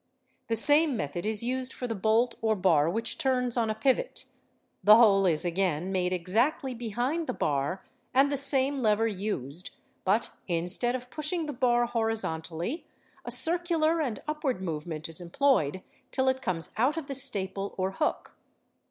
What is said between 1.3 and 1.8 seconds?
used